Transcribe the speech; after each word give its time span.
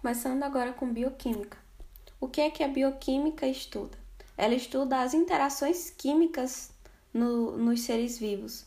Começando 0.00 0.42
agora 0.44 0.72
com 0.72 0.90
bioquímica. 0.90 1.58
O 2.18 2.26
que 2.26 2.40
é 2.40 2.48
que 2.48 2.64
a 2.64 2.68
bioquímica 2.68 3.46
estuda? 3.46 3.98
Ela 4.34 4.54
estuda 4.54 5.02
as 5.02 5.12
interações 5.12 5.90
químicas 5.90 6.72
no, 7.12 7.58
nos 7.58 7.82
seres 7.82 8.18
vivos. 8.18 8.64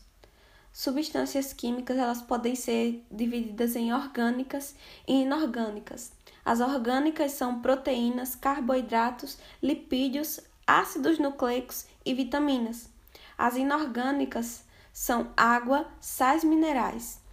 Substâncias 0.72 1.52
químicas 1.52 1.98
elas 1.98 2.22
podem 2.22 2.54
ser 2.54 3.04
divididas 3.10 3.74
em 3.74 3.92
orgânicas 3.92 4.76
e 5.08 5.22
inorgânicas. 5.22 6.12
As 6.44 6.60
orgânicas 6.60 7.32
são 7.32 7.60
proteínas, 7.60 8.36
carboidratos, 8.36 9.36
lipídios, 9.60 10.38
ácidos 10.64 11.18
nucleicos 11.18 11.84
e 12.06 12.14
vitaminas. 12.14 12.88
As 13.36 13.56
inorgânicas 13.56 14.62
são 14.92 15.32
água, 15.36 15.88
sais 16.00 16.44
minerais. 16.44 17.23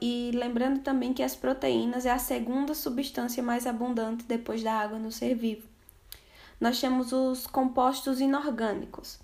E 0.00 0.32
lembrando 0.34 0.80
também 0.80 1.12
que 1.12 1.22
as 1.22 1.36
proteínas 1.36 2.04
é 2.04 2.10
a 2.10 2.18
segunda 2.18 2.74
substância 2.74 3.42
mais 3.42 3.66
abundante 3.66 4.24
depois 4.24 4.62
da 4.62 4.72
água 4.72 4.98
no 4.98 5.12
ser 5.12 5.34
vivo. 5.34 5.68
Nós 6.60 6.80
temos 6.80 7.12
os 7.12 7.46
compostos 7.46 8.20
inorgânicos. 8.20 9.18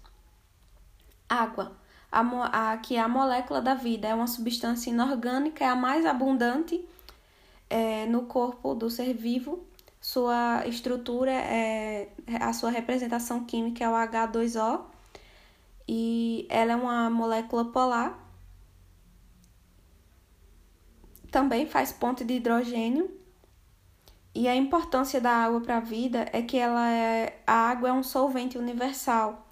Água, 1.28 1.72
a, 2.12 2.72
a, 2.72 2.76
que 2.76 2.94
é 2.94 3.00
a 3.00 3.08
molécula 3.08 3.60
da 3.60 3.74
vida, 3.74 4.06
é 4.06 4.14
uma 4.14 4.28
substância 4.28 4.90
inorgânica, 4.90 5.64
é 5.64 5.68
a 5.68 5.74
mais 5.74 6.06
abundante 6.06 6.84
é, 7.68 8.06
no 8.06 8.22
corpo 8.22 8.74
do 8.74 8.88
ser 8.88 9.12
vivo. 9.14 9.66
Sua 10.00 10.66
estrutura 10.66 11.32
é 11.32 12.10
a 12.40 12.52
sua 12.52 12.70
representação 12.70 13.44
química 13.44 13.82
é 13.84 13.88
o 13.88 13.92
H2O 13.92 14.82
e 15.88 16.46
ela 16.50 16.72
é 16.72 16.76
uma 16.76 17.08
molécula 17.08 17.64
polar 17.64 18.23
também 21.34 21.66
faz 21.66 21.90
ponte 21.90 22.24
de 22.24 22.34
hidrogênio. 22.34 23.10
E 24.32 24.46
a 24.46 24.54
importância 24.54 25.20
da 25.20 25.32
água 25.32 25.60
para 25.60 25.78
a 25.78 25.80
vida 25.80 26.28
é 26.32 26.40
que 26.40 26.56
ela 26.56 26.88
é, 26.88 27.40
a 27.44 27.70
água 27.70 27.88
é 27.88 27.92
um 27.92 28.04
solvente 28.04 28.56
universal. 28.56 29.44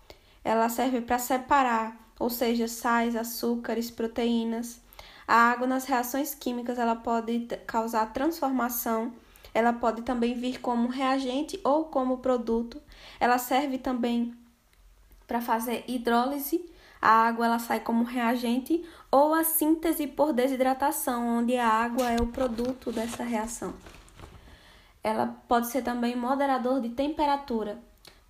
Ela 0.44 0.68
serve 0.68 1.00
para 1.00 1.18
separar, 1.18 1.96
ou 2.20 2.30
seja, 2.30 2.68
sais, 2.68 3.16
açúcares, 3.16 3.90
proteínas. 3.90 4.80
A 5.26 5.50
água 5.50 5.66
nas 5.66 5.84
reações 5.84 6.36
químicas 6.36 6.78
ela 6.78 6.94
pode 6.94 7.48
causar 7.66 8.12
transformação. 8.12 9.12
Ela 9.52 9.72
pode 9.72 10.02
também 10.02 10.34
vir 10.34 10.60
como 10.60 10.86
reagente 10.86 11.60
ou 11.64 11.86
como 11.86 12.18
produto. 12.18 12.80
Ela 13.18 13.38
serve 13.38 13.76
também 13.76 14.32
para 15.26 15.40
fazer 15.40 15.82
hidrólise 15.88 16.64
a 17.02 17.26
água 17.26 17.46
ela 17.46 17.58
sai 17.58 17.80
como 17.80 18.04
reagente 18.04 18.84
ou 19.12 19.34
a 19.34 19.44
síntese 19.44 20.06
por 20.06 20.32
desidratação, 20.32 21.38
onde 21.38 21.56
a 21.56 21.68
água 21.68 22.10
é 22.10 22.16
o 22.16 22.28
produto 22.28 22.90
dessa 22.90 23.22
reação. 23.22 23.74
Ela 25.04 25.36
pode 25.46 25.68
ser 25.68 25.82
também 25.82 26.16
moderador 26.16 26.80
de 26.80 26.88
temperatura. 26.88 27.78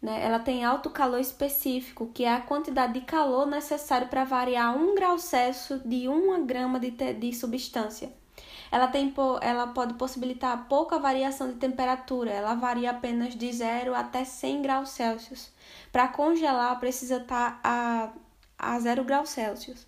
Né? 0.00 0.20
Ela 0.24 0.40
tem 0.40 0.64
alto 0.64 0.90
calor 0.90 1.20
específico, 1.20 2.10
que 2.12 2.24
é 2.24 2.34
a 2.34 2.40
quantidade 2.40 2.94
de 2.94 3.02
calor 3.02 3.46
necessário 3.46 4.08
para 4.08 4.24
variar 4.24 4.76
1 4.76 4.94
grau 4.96 5.18
Celsius 5.18 5.80
de 5.84 6.08
1 6.08 6.44
grama 6.44 6.80
de, 6.80 6.90
de 6.90 7.32
substância. 7.32 8.12
Ela, 8.70 8.88
tem, 8.88 9.14
ela 9.40 9.68
pode 9.68 9.94
possibilitar 9.94 10.66
pouca 10.66 10.98
variação 10.98 11.48
de 11.48 11.54
temperatura, 11.56 12.30
ela 12.30 12.54
varia 12.54 12.90
apenas 12.90 13.36
de 13.36 13.52
0 13.52 13.94
até 13.94 14.24
100 14.24 14.62
graus 14.62 14.88
Celsius. 14.88 15.50
Para 15.92 16.08
congelar, 16.08 16.80
precisa 16.80 17.18
estar 17.18 17.60
tá 17.60 17.60
a 17.62 18.12
a 18.62 18.78
zero 18.78 19.02
graus 19.02 19.30
Celsius. 19.30 19.84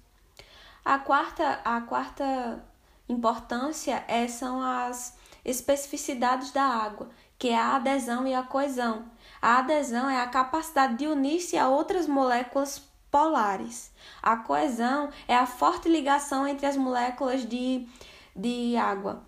A 0.84 0.98
quarta, 0.98 1.60
a 1.64 1.80
quarta 1.80 2.62
importância 3.08 4.04
é, 4.06 4.28
são 4.28 4.60
as 4.62 5.16
especificidades 5.44 6.50
da 6.50 6.62
água, 6.62 7.08
que 7.38 7.48
é 7.48 7.56
a 7.56 7.76
adesão 7.76 8.26
e 8.26 8.34
a 8.34 8.42
coesão. 8.42 9.06
A 9.40 9.58
adesão 9.58 10.10
é 10.10 10.20
a 10.20 10.26
capacidade 10.26 10.96
de 10.96 11.06
unir-se 11.06 11.56
a 11.56 11.68
outras 11.68 12.06
moléculas 12.06 12.82
polares. 13.10 13.92
A 14.22 14.36
coesão 14.36 15.08
é 15.28 15.36
a 15.36 15.46
forte 15.46 15.88
ligação 15.88 16.46
entre 16.46 16.66
as 16.66 16.76
moléculas 16.76 17.48
de, 17.48 17.86
de 18.34 18.76
água, 18.76 19.22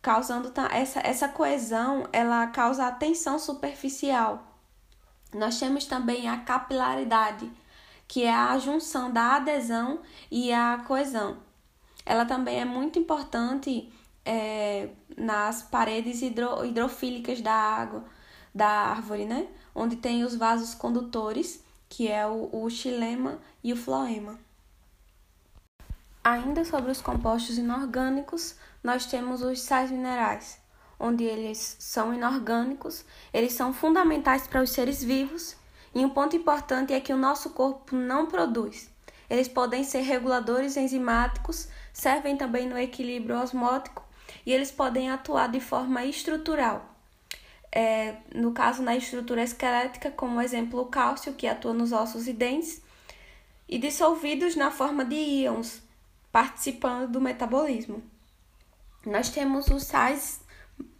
causando 0.00 0.52
essa, 0.70 1.00
essa 1.00 1.28
coesão, 1.28 2.06
ela 2.12 2.46
causa 2.46 2.86
a 2.86 2.92
tensão 2.92 3.38
superficial. 3.38 4.44
Nós 5.34 5.58
temos 5.58 5.84
também 5.86 6.28
a 6.28 6.38
capilaridade, 6.38 7.50
que 8.08 8.22
é 8.22 8.32
a 8.34 8.58
junção 8.58 9.12
da 9.12 9.36
adesão 9.36 10.00
e 10.30 10.52
a 10.52 10.82
coesão. 10.86 11.38
Ela 12.04 12.24
também 12.24 12.60
é 12.60 12.64
muito 12.64 12.98
importante 12.98 13.92
é, 14.24 14.90
nas 15.16 15.62
paredes 15.62 16.22
hidro, 16.22 16.64
hidrofílicas 16.64 17.40
da 17.40 17.52
água, 17.52 18.04
da 18.54 18.68
árvore, 18.68 19.24
né? 19.24 19.48
Onde 19.74 19.96
tem 19.96 20.24
os 20.24 20.36
vasos 20.36 20.74
condutores, 20.74 21.62
que 21.88 22.08
é 22.08 22.26
o, 22.26 22.48
o 22.52 22.70
xilema 22.70 23.38
e 23.62 23.72
o 23.72 23.76
floema. 23.76 24.38
Ainda 26.22 26.64
sobre 26.64 26.90
os 26.90 27.00
compostos 27.00 27.58
inorgânicos, 27.58 28.56
nós 28.82 29.06
temos 29.06 29.42
os 29.42 29.60
sais 29.60 29.90
minerais, 29.90 30.58
onde 30.98 31.24
eles 31.24 31.76
são 31.78 32.14
inorgânicos, 32.14 33.04
eles 33.32 33.52
são 33.52 33.72
fundamentais 33.72 34.46
para 34.46 34.62
os 34.62 34.70
seres 34.70 35.02
vivos 35.04 35.56
e 35.96 36.04
um 36.04 36.10
ponto 36.10 36.36
importante 36.36 36.92
é 36.92 37.00
que 37.00 37.10
o 37.10 37.16
nosso 37.16 37.48
corpo 37.48 37.96
não 37.96 38.26
produz. 38.26 38.90
Eles 39.30 39.48
podem 39.48 39.82
ser 39.82 40.02
reguladores 40.02 40.76
enzimáticos, 40.76 41.68
servem 41.90 42.36
também 42.36 42.68
no 42.68 42.78
equilíbrio 42.78 43.40
osmótico 43.40 44.04
e 44.44 44.52
eles 44.52 44.70
podem 44.70 45.10
atuar 45.10 45.48
de 45.50 45.58
forma 45.58 46.04
estrutural. 46.04 46.94
É, 47.72 48.16
no 48.34 48.52
caso, 48.52 48.82
na 48.82 48.94
estrutura 48.94 49.42
esquelética, 49.42 50.10
como 50.10 50.42
exemplo, 50.42 50.82
o 50.82 50.84
cálcio, 50.84 51.32
que 51.32 51.46
atua 51.46 51.72
nos 51.72 51.92
ossos 51.92 52.28
e 52.28 52.34
dentes, 52.34 52.82
e 53.66 53.78
dissolvidos 53.78 54.54
na 54.54 54.70
forma 54.70 55.02
de 55.02 55.14
íons, 55.14 55.80
participando 56.30 57.10
do 57.10 57.22
metabolismo. 57.22 58.02
Nós 59.06 59.30
temos 59.30 59.68
os 59.68 59.84
sais 59.84 60.42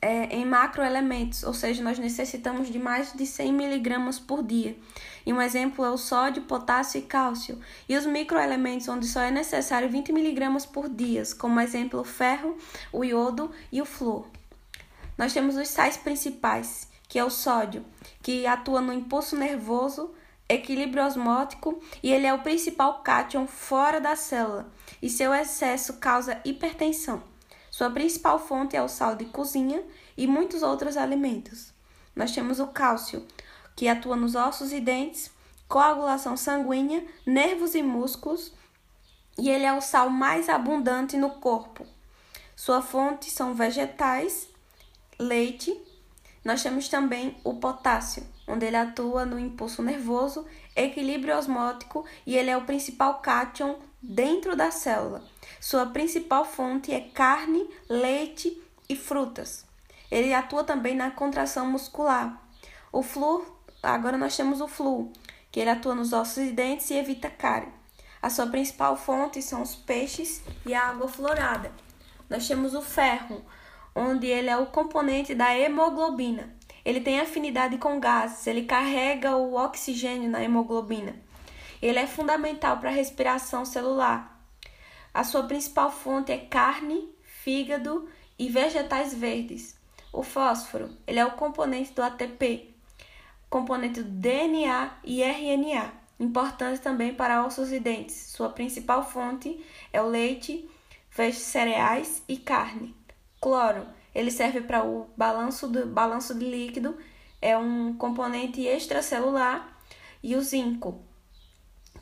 é, 0.01 0.37
em 0.37 0.45
macroelementos, 0.45 1.43
ou 1.43 1.53
seja, 1.53 1.83
nós 1.83 1.99
necessitamos 1.99 2.69
de 2.69 2.79
mais 2.79 3.13
de 3.13 3.27
100 3.27 3.53
miligramas 3.53 4.19
por 4.19 4.43
dia. 4.43 4.77
E 5.25 5.33
um 5.33 5.43
exemplo 5.43 5.85
é 5.85 5.91
o 5.91 5.97
sódio, 5.97 6.43
potássio 6.43 6.99
e 6.99 7.03
cálcio. 7.03 7.61
E 7.89 7.97
os 7.97 8.07
microelementos, 8.07 8.89
onde 8.89 9.07
só 9.07 9.21
é 9.21 9.31
necessário 9.31 9.91
20 9.91 10.13
miligramas 10.13 10.65
por 10.65 10.89
dia, 10.89 11.23
como 11.39 11.61
exemplo 11.61 12.01
o 12.01 12.05
ferro, 12.05 12.57
o 12.93 13.05
iodo 13.05 13.51
e 13.73 13.83
o 13.83 13.85
flúor. 13.85 14.27
Nós 15.19 15.33
temos 15.33 15.57
os 15.57 15.69
sais 15.69 15.97
principais, 15.97 16.89
que 17.09 17.19
é 17.19 17.25
o 17.25 17.31
sódio, 17.31 17.85
que 18.23 18.47
atua 18.47 18.81
no 18.81 18.93
impulso 18.93 19.35
nervoso, 19.37 20.15
equilíbrio 20.49 21.05
osmótico 21.05 21.81
e 22.03 22.13
ele 22.13 22.27
é 22.27 22.33
o 22.33 22.43
principal 22.43 23.03
cátion 23.03 23.47
fora 23.47 24.01
da 24.01 24.15
célula, 24.15 24.71
e 25.03 25.09
seu 25.09 25.35
excesso 25.35 25.95
causa 25.95 26.41
hipertensão. 26.45 27.23
Sua 27.77 27.91
principal 27.91 28.39
fonte 28.39 28.75
é 28.75 28.83
o 28.83 28.89
sal 28.89 29.17
de 29.17 29.27
cozinha 29.27 29.83
e 30.17 30.27
muitos 30.27 30.63
outros 30.63 30.97
alimentos. 30.97 31.75
Nós 32.15 32.33
temos 32.33 32.59
o 32.59 32.69
cálcio, 32.69 33.27
que 33.77 33.87
atua 33.87 34.17
nos 34.17 34.35
ossos 34.35 34.73
e 34.73 34.81
dentes, 34.81 35.31
coagulação 35.69 36.39
sanguínea, 36.39 37.05
nervos 37.27 37.75
e 37.75 37.83
músculos, 37.83 38.51
e 39.37 39.51
ele 39.51 39.67
é 39.67 39.75
o 39.75 39.83
sal 39.83 40.09
mais 40.09 40.49
abundante 40.49 41.19
no 41.19 41.29
corpo. 41.33 41.87
Sua 42.57 42.81
fonte 42.81 43.31
são 43.31 43.53
vegetais, 43.53 44.49
leite. 45.19 45.79
Nós 46.43 46.63
temos 46.63 46.89
também 46.89 47.37
o 47.45 47.57
potássio, 47.57 48.27
onde 48.49 48.65
ele 48.65 48.77
atua 48.77 49.27
no 49.27 49.39
impulso 49.39 49.83
nervoso, 49.83 50.47
equilíbrio 50.75 51.37
osmótico 51.37 52.07
e 52.25 52.39
ele 52.39 52.49
é 52.49 52.57
o 52.57 52.65
principal 52.65 53.21
cátion 53.21 53.77
dentro 54.03 54.57
da 54.57 54.71
célula. 54.71 55.23
Sua 55.61 55.87
principal 55.87 56.45
fonte 56.45 56.93
é 56.93 57.01
carne, 57.01 57.69
leite 57.89 58.61
e 58.89 58.95
frutas. 58.95 59.65
Ele 60.11 60.33
atua 60.33 60.63
também 60.63 60.95
na 60.95 61.11
contração 61.11 61.67
muscular. 61.67 62.41
O 62.93 63.03
flúor, 63.03 63.45
agora 63.83 64.17
nós 64.17 64.37
temos 64.37 64.61
o 64.61 64.69
flúor, 64.69 65.09
que 65.51 65.61
ele 65.61 65.71
atua 65.71 65.95
nos 65.95 66.13
ossos 66.13 66.39
e 66.39 66.53
dentes 66.53 66.91
e 66.91 66.95
evita 66.95 67.29
cárie. 67.29 67.73
A 68.23 68.31
sua 68.31 68.47
principal 68.47 68.97
fonte 68.97 69.43
são 69.43 69.63
os 69.63 69.75
peixes 69.75 70.43
e 70.65 70.75
a 70.75 70.89
água 70.89 71.09
florada. 71.09 71.73
Nós 72.29 72.47
temos 72.47 72.75
o 72.75 72.83
ferro, 72.83 73.45
onde 73.95 74.27
ele 74.27 74.51
é 74.51 74.57
o 74.57 74.67
componente 74.67 75.35
da 75.35 75.57
hemoglobina. 75.57 76.55
Ele 76.85 77.01
tem 77.01 77.21
afinidade 77.21 77.79
com 77.79 77.99
gases, 77.99 78.47
ele 78.47 78.65
carrega 78.65 79.37
o 79.37 79.55
oxigênio 79.55 80.31
na 80.31 80.43
hemoglobina. 80.43 81.17
Ele 81.81 81.99
é 81.99 82.07
fundamental 82.07 82.79
para 82.79 82.91
a 82.91 82.93
respiração 82.93 83.65
celular. 83.65 84.37
A 85.13 85.25
sua 85.25 85.45
principal 85.45 85.91
fonte 85.91 86.33
é 86.33 86.39
carne, 86.39 87.09
fígado 87.23 88.09
e 88.39 88.49
vegetais 88.49 89.15
verdes. 89.15 89.77
O 90.13 90.23
fósforo, 90.23 90.91
ele 91.07 91.19
é 91.19 91.25
o 91.25 91.33
componente 91.33 91.93
do 91.93 92.03
ATP, 92.03 92.75
componente 93.49 94.03
do 94.03 94.11
DNA 94.11 94.91
e 95.05 95.23
RNA, 95.23 95.93
importante 96.19 96.81
também 96.81 97.15
para 97.15 97.45
ossos 97.45 97.73
e 97.73 97.81
dentes. 97.81 98.15
Sua 98.15 98.49
principal 98.49 99.09
fonte 99.09 99.65
é 99.93 100.01
o 100.01 100.09
leite, 100.09 100.69
cereais 101.33 102.23
e 102.29 102.37
carne. 102.37 102.95
Cloro, 103.41 103.87
ele 104.15 104.31
serve 104.31 104.61
para 104.61 104.85
o 104.85 105.09
balanço, 105.17 105.69
do, 105.69 105.87
balanço 105.87 106.35
de 106.35 106.45
líquido, 106.45 106.97
é 107.41 107.57
um 107.57 107.95
componente 107.97 108.63
extracelular, 108.63 109.79
e 110.23 110.35
o 110.35 110.43
zinco, 110.43 111.06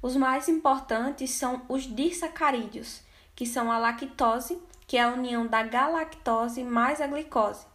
Os 0.00 0.14
mais 0.14 0.48
importantes 0.48 1.32
são 1.32 1.62
os 1.68 1.82
disacarídeos, 1.82 3.02
que 3.34 3.44
são 3.44 3.70
a 3.72 3.78
lactose, 3.78 4.62
que 4.86 4.96
é 4.96 5.02
a 5.02 5.08
união 5.08 5.44
da 5.44 5.64
galactose 5.64 6.62
mais 6.62 7.00
a 7.00 7.08
glicose, 7.08 7.66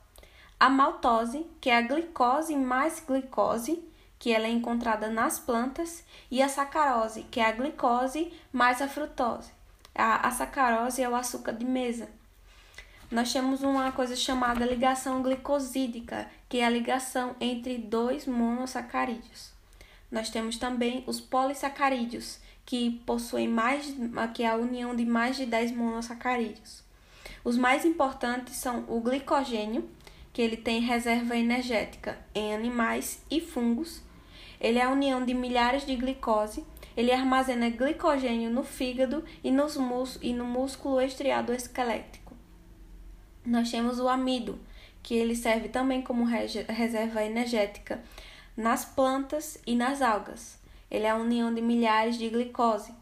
a 0.58 0.70
maltose, 0.70 1.46
que 1.60 1.70
é 1.70 1.76
a 1.76 1.82
glicose 1.82 2.56
mais 2.56 3.04
glicose, 3.06 3.84
que 4.18 4.32
ela 4.32 4.46
é 4.46 4.52
encontrada 4.52 5.10
nas 5.10 5.38
plantas, 5.38 6.06
e 6.30 6.42
a 6.42 6.48
sacarose, 6.48 7.24
que 7.24 7.42
é 7.42 7.46
a 7.46 7.52
glicose 7.52 8.32
mais 8.54 8.82
a 8.82 8.88
frutose. 8.88 9.52
A, 9.94 10.28
a 10.28 10.32
sacarose 10.32 11.04
é 11.04 11.10
o 11.10 11.16
açúcar 11.16 11.52
de 11.52 11.66
mesa 11.66 12.08
nós 13.12 13.34
temos 13.34 13.62
uma 13.62 13.92
coisa 13.92 14.16
chamada 14.16 14.66
ligação 14.66 15.22
glicosídica, 15.22 16.30
que 16.48 16.60
é 16.60 16.66
a 16.66 16.69
ligação 16.69 17.36
entre 17.42 17.78
dois 17.78 18.25
monossacarídeos. 18.25 19.52
Nós 20.10 20.30
temos 20.30 20.58
também 20.58 21.04
os 21.06 21.19
polissacarídeos, 21.19 22.40
que 22.66 23.02
possuem 23.06 23.50
mais 23.50 23.94
que 24.34 24.44
é 24.44 24.48
a 24.48 24.56
união 24.56 24.96
de 24.96 25.06
mais 25.06 25.36
de 25.36 25.46
10 25.46 25.74
monossacarídeos. 25.74 26.84
Os 27.44 27.58
mais 27.58 27.84
importantes 27.84 28.56
são 28.56 28.86
o 28.88 29.02
glicogênio, 29.02 29.90
que 30.31 30.42
ele 30.42 30.56
tem 30.56 30.80
reserva 30.80 31.36
energética 31.36 32.18
em 32.34 32.54
animais 32.54 33.22
e 33.30 33.42
fungos. 33.42 34.02
Ele 34.60 34.80
é 34.80 34.84
a 34.84 34.92
união 34.92 35.25
de 35.25 35.34
milhares 35.34 35.86
de 35.86 35.96
glicose. 35.98 36.63
Ele 36.96 37.12
armazena 37.12 37.69
glicogênio 37.69 38.50
no 38.50 38.63
fígado 38.63 39.25
e, 39.44 39.52
nos 39.52 39.75
mus 39.75 40.18
e 40.22 40.31
no 40.34 40.46
músculo 40.46 41.02
estriado 41.02 41.52
esquelético. 41.52 42.21
Nós 43.46 43.72
temos 43.72 44.00
o 44.00 44.08
amido, 44.08 44.60
que 45.02 45.16
ele 45.16 45.36
serve 45.36 45.70
também 45.70 46.02
como 46.02 46.24
reserva 46.24 47.24
energética 47.24 48.04
nas 48.56 48.86
plantas 48.86 49.58
e 49.66 49.76
nas 49.76 50.02
algas. 50.02 50.60
Ele 50.90 51.06
é 51.06 51.10
a 51.10 51.16
união 51.16 51.54
de 51.54 51.62
milhares 51.62 52.18
de 52.18 52.30
glicose. 52.30 52.94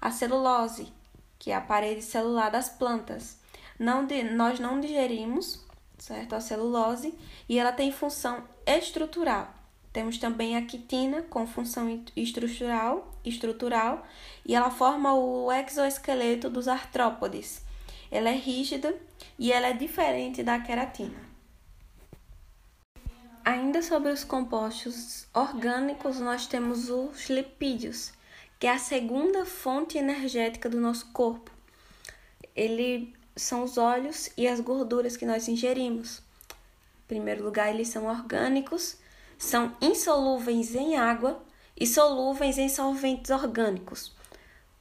A 0.00 0.10
celulose, 0.10 0.92
que 1.38 1.52
é 1.52 1.54
a 1.54 1.60
parede 1.60 2.02
celular 2.02 2.50
das 2.50 2.68
plantas. 2.68 3.38
Não 3.78 4.04
de, 4.04 4.24
nós 4.24 4.58
não 4.58 4.80
digerimos, 4.80 5.64
certo? 5.96 6.34
A 6.34 6.40
celulose 6.40 7.14
e 7.48 7.58
ela 7.58 7.70
tem 7.70 7.92
função 7.92 8.42
estrutural. 8.66 9.54
Temos 9.92 10.18
também 10.18 10.56
a 10.56 10.64
quitina 10.64 11.22
com 11.22 11.46
função 11.46 12.02
estrutural, 12.16 13.12
estrutural 13.24 14.04
e 14.44 14.54
ela 14.54 14.70
forma 14.70 15.14
o 15.14 15.52
exoesqueleto 15.52 16.50
dos 16.50 16.66
artrópodes 16.66 17.67
ela 18.10 18.30
é 18.30 18.34
rígida 18.34 18.94
e 19.38 19.52
ela 19.52 19.68
é 19.68 19.72
diferente 19.72 20.42
da 20.42 20.58
queratina. 20.58 21.28
Ainda 23.44 23.82
sobre 23.82 24.12
os 24.12 24.24
compostos 24.24 25.26
orgânicos, 25.32 26.20
nós 26.20 26.46
temos 26.46 26.90
os 26.90 27.30
lipídios, 27.30 28.12
que 28.58 28.66
é 28.66 28.72
a 28.72 28.78
segunda 28.78 29.46
fonte 29.46 29.96
energética 29.96 30.68
do 30.68 30.80
nosso 30.80 31.06
corpo. 31.12 31.50
Ele 32.54 33.14
são 33.34 33.62
os 33.62 33.78
óleos 33.78 34.28
e 34.36 34.46
as 34.46 34.60
gorduras 34.60 35.16
que 35.16 35.24
nós 35.24 35.48
ingerimos. 35.48 36.18
Em 37.04 37.08
primeiro 37.08 37.44
lugar, 37.44 37.72
eles 37.72 37.88
são 37.88 38.06
orgânicos, 38.06 38.96
são 39.38 39.74
insolúveis 39.80 40.74
em 40.74 40.96
água 40.96 41.42
e 41.78 41.86
solúveis 41.86 42.58
em 42.58 42.68
solventes 42.68 43.30
orgânicos 43.30 44.17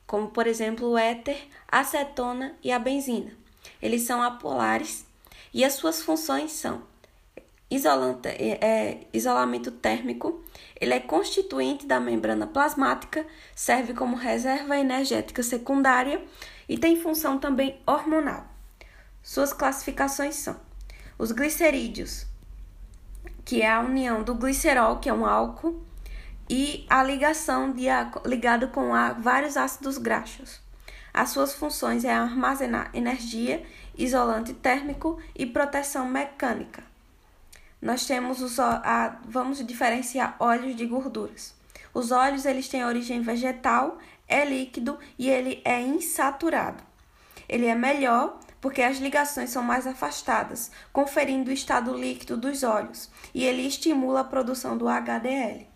como 0.07 0.29
por 0.29 0.47
exemplo 0.47 0.87
o 0.87 0.97
éter, 0.97 1.37
a 1.67 1.81
acetona 1.81 2.55
e 2.63 2.71
a 2.71 2.79
benzina. 2.79 3.31
Eles 3.81 4.03
são 4.03 4.23
apolares 4.23 5.05
e 5.53 5.63
as 5.63 5.73
suas 5.73 6.01
funções 6.01 6.53
são 6.53 6.81
isolante, 7.69 8.29
é, 8.29 8.57
é, 8.61 9.07
isolamento 9.13 9.71
térmico, 9.71 10.41
ele 10.79 10.93
é 10.93 10.99
constituinte 10.99 11.85
da 11.85 11.99
membrana 11.99 12.47
plasmática, 12.47 13.25
serve 13.53 13.93
como 13.93 14.15
reserva 14.15 14.77
energética 14.77 15.43
secundária 15.43 16.23
e 16.67 16.77
tem 16.77 16.99
função 16.99 17.37
também 17.37 17.79
hormonal. 17.85 18.45
Suas 19.21 19.51
classificações 19.51 20.35
são 20.35 20.55
os 21.19 21.31
glicerídeos, 21.31 22.25
que 23.43 23.61
é 23.61 23.69
a 23.69 23.81
união 23.81 24.23
do 24.23 24.35
glicerol, 24.35 24.97
que 24.97 25.09
é 25.09 25.13
um 25.13 25.25
álcool, 25.25 25.81
e 26.49 26.85
a 26.89 27.03
ligação 27.03 27.71
de 27.71 27.85
ligado 28.25 28.69
com 28.69 28.93
a, 28.93 29.13
vários 29.13 29.57
ácidos 29.57 29.97
graxos. 29.97 30.59
As 31.13 31.29
suas 31.29 31.53
funções 31.53 32.05
é 32.05 32.13
armazenar 32.13 32.89
energia, 32.93 33.65
isolante 33.97 34.53
térmico 34.53 35.19
e 35.35 35.45
proteção 35.45 36.07
mecânica. 36.07 36.83
Nós 37.81 38.05
temos 38.05 38.41
os 38.41 38.59
a, 38.59 39.19
vamos 39.25 39.65
diferenciar 39.65 40.35
óleos 40.39 40.75
de 40.75 40.85
gorduras. 40.85 41.55
Os 41.93 42.11
óleos 42.11 42.45
eles 42.45 42.67
têm 42.67 42.85
origem 42.85 43.21
vegetal, 43.21 43.97
é 44.27 44.45
líquido 44.45 44.99
e 45.17 45.29
ele 45.29 45.61
é 45.65 45.81
insaturado. 45.81 46.83
Ele 47.47 47.65
é 47.65 47.75
melhor 47.75 48.39
porque 48.59 48.81
as 48.81 48.97
ligações 48.97 49.49
são 49.49 49.63
mais 49.63 49.85
afastadas, 49.85 50.71
conferindo 50.91 51.49
o 51.49 51.53
estado 51.53 51.95
líquido 51.95 52.35
dos 52.35 52.63
óleos, 52.63 53.09
e 53.33 53.45
ele 53.45 53.65
estimula 53.65 54.21
a 54.21 54.23
produção 54.23 54.77
do 54.77 54.87
HDL. 54.89 55.67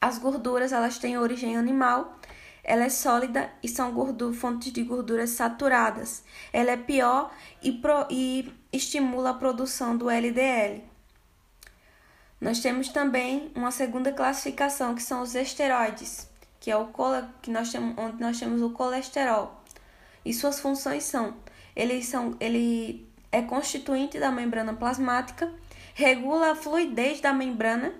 As 0.00 0.18
gorduras 0.18 0.72
elas 0.72 0.98
têm 0.98 1.18
origem 1.18 1.56
animal, 1.56 2.18
ela 2.64 2.84
é 2.84 2.88
sólida 2.88 3.50
e 3.62 3.68
são 3.68 3.92
gordu 3.92 4.32
fontes 4.32 4.72
de 4.72 4.82
gorduras 4.82 5.30
saturadas. 5.30 6.22
Ela 6.52 6.70
é 6.70 6.76
pior 6.76 7.30
e, 7.62 7.72
pro, 7.72 8.06
e 8.10 8.52
estimula 8.72 9.30
a 9.30 9.34
produção 9.34 9.96
do 9.96 10.08
LDL. 10.08 10.82
Nós 12.40 12.60
temos 12.60 12.88
também 12.88 13.52
uma 13.54 13.70
segunda 13.70 14.12
classificação, 14.12 14.94
que 14.94 15.02
são 15.02 15.20
os 15.20 15.34
esteroides, 15.34 16.28
que 16.58 16.70
é 16.70 16.76
o 16.76 16.88
que 17.42 17.50
nós 17.50 17.70
temos, 17.70 17.94
onde 17.98 18.20
nós 18.20 18.38
temos 18.38 18.62
o 18.62 18.70
colesterol. 18.70 19.62
E 20.24 20.32
suas 20.32 20.58
funções 20.60 21.04
são: 21.04 21.34
eles 21.76 22.06
são 22.06 22.36
ele 22.40 23.06
é 23.30 23.42
constituinte 23.42 24.18
da 24.18 24.30
membrana 24.30 24.72
plasmática, 24.74 25.52
regula 25.94 26.52
a 26.52 26.54
fluidez 26.54 27.20
da 27.20 27.32
membrana, 27.32 27.92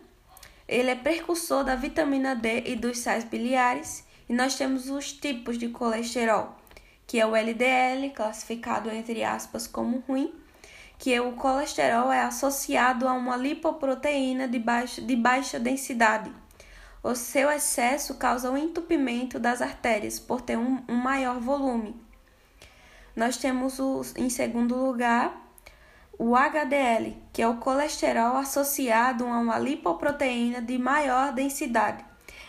ele 0.70 0.90
é 0.90 0.94
precursor 0.94 1.64
da 1.64 1.74
vitamina 1.74 2.36
D 2.36 2.62
e 2.64 2.76
dos 2.76 3.00
sais 3.00 3.24
biliares, 3.24 4.04
e 4.28 4.32
nós 4.32 4.54
temos 4.54 4.88
os 4.88 5.12
tipos 5.12 5.58
de 5.58 5.68
colesterol, 5.68 6.56
que 7.08 7.18
é 7.18 7.26
o 7.26 7.34
LDL, 7.34 8.10
classificado 8.14 8.88
entre 8.88 9.24
aspas 9.24 9.66
como 9.66 10.04
ruim, 10.06 10.32
que 10.96 11.12
é 11.12 11.20
o 11.20 11.32
colesterol 11.32 12.12
é 12.12 12.20
associado 12.20 13.08
a 13.08 13.12
uma 13.14 13.36
lipoproteína 13.36 14.46
de 14.46 14.60
baixa, 14.60 15.02
de 15.02 15.16
baixa 15.16 15.58
densidade. 15.58 16.32
O 17.02 17.16
seu 17.16 17.50
excesso 17.50 18.14
causa 18.14 18.48
o 18.48 18.56
entupimento 18.56 19.40
das 19.40 19.60
artérias 19.60 20.20
por 20.20 20.40
ter 20.40 20.56
um, 20.56 20.84
um 20.88 20.94
maior 20.94 21.40
volume. 21.40 22.00
Nós 23.16 23.36
temos, 23.36 23.80
o, 23.80 24.02
em 24.16 24.30
segundo 24.30 24.76
lugar, 24.76 25.49
o 26.22 26.36
HDL, 26.36 27.16
que 27.32 27.40
é 27.40 27.48
o 27.48 27.56
colesterol 27.56 28.36
associado 28.36 29.24
a 29.24 29.38
uma 29.38 29.58
lipoproteína 29.58 30.60
de 30.60 30.76
maior 30.76 31.32
densidade. 31.32 32.04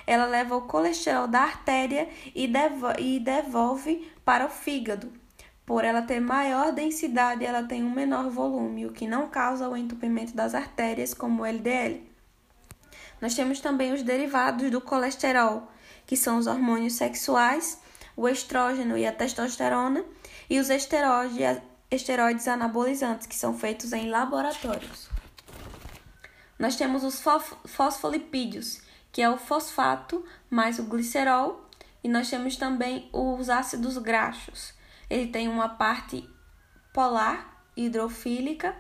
Ela 0.05 0.25
leva 0.25 0.57
o 0.57 0.63
colesterol 0.63 1.25
da 1.25 1.39
artéria 1.39 2.09
e 2.35 2.49
devolve 3.17 4.11
para 4.25 4.45
o 4.45 4.49
fígado, 4.49 5.13
por 5.65 5.85
ela 5.85 6.01
ter 6.01 6.19
maior 6.19 6.73
densidade, 6.73 7.45
ela 7.45 7.63
tem 7.63 7.81
um 7.81 7.91
menor 7.91 8.29
volume, 8.29 8.85
o 8.85 8.91
que 8.91 9.07
não 9.07 9.29
causa 9.29 9.69
o 9.69 9.77
entupimento 9.77 10.35
das 10.35 10.53
artérias, 10.53 11.13
como 11.13 11.43
o 11.43 11.45
LDL. 11.45 12.03
Nós 13.21 13.35
temos 13.35 13.61
também 13.61 13.93
os 13.93 14.03
derivados 14.03 14.69
do 14.69 14.81
colesterol, 14.81 15.71
que 16.05 16.17
são 16.17 16.37
os 16.39 16.45
hormônios 16.45 16.95
sexuais, 16.95 17.79
o 18.17 18.27
estrógeno 18.27 18.97
e 18.97 19.07
a 19.07 19.13
testosterona, 19.13 20.03
e 20.49 20.59
os 20.59 20.69
esteroides, 20.69 21.61
esteroides 21.91 22.48
anabolizantes, 22.48 23.27
que 23.27 23.36
são 23.36 23.53
feitos 23.53 23.91
em 23.91 24.10
laboratórios. 24.10 25.10
Nós 26.57 26.75
temos 26.75 27.03
os 27.03 27.21
fosfolipídios, 27.65 28.81
que 29.12 29.21
é 29.21 29.29
o 29.29 29.38
fosfato 29.38 30.25
mais 30.50 30.79
o 30.79 30.83
glicerol, 30.83 31.69
e 32.03 32.07
nós 32.07 32.29
temos 32.29 32.55
também 32.55 33.10
os 33.12 33.50
ácidos 33.50 33.98
graxos, 33.98 34.74
ele 35.12 35.27
tem 35.27 35.50
uma 35.50 35.67
parte 35.67 36.27
polar, 36.93 37.65
hidrofílica, 37.75 38.74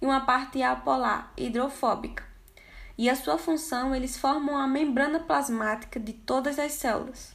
e 0.00 0.04
uma 0.04 0.20
parte 0.20 0.62
apolar, 0.62 1.32
hidrofóbica. 1.36 2.22
E 2.96 3.08
a 3.08 3.16
sua 3.16 3.38
função, 3.38 3.94
eles 3.94 4.18
formam 4.18 4.56
a 4.56 4.66
membrana 4.66 5.20
plasmática 5.20 5.98
de 5.98 6.12
todas 6.12 6.58
as 6.58 6.72
células. 6.72 7.34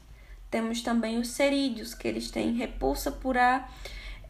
Temos 0.51 0.81
também 0.81 1.17
os 1.17 1.29
cerídeos, 1.29 1.95
que 1.95 2.07
eles 2.07 2.29
têm 2.29 2.53
repulsa 2.53 3.11
por, 3.11 3.37
a, 3.37 3.67